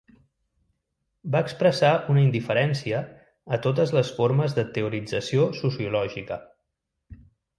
Va 1.35 1.41
expressar 1.47 1.91
una 2.13 2.21
"indiferència" 2.27 3.03
a 3.57 3.61
totes 3.67 3.93
les 3.97 4.11
formes 4.21 4.57
de 4.61 4.65
teorització 4.79 5.47
sociològica. 5.61 6.39